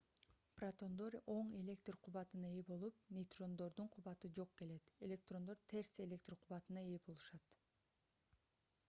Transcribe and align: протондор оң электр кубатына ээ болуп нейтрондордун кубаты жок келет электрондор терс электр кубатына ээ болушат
протондор 0.59 1.15
оң 1.33 1.49
электр 1.57 1.97
кубатына 2.07 2.49
ээ 2.59 2.63
болуп 2.69 3.03
нейтрондордун 3.17 3.91
кубаты 3.97 4.31
жок 4.39 4.55
келет 4.63 4.89
электрондор 5.09 5.61
терс 5.75 5.95
электр 6.07 6.39
кубатына 6.47 6.87
ээ 6.95 6.99
болушат 7.11 7.55